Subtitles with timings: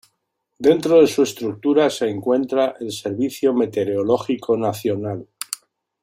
[0.57, 5.27] Dentro de su estructura se encuentra el Servicio Meteorológico Nacional.